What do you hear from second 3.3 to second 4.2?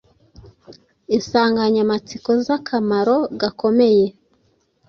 gakomeye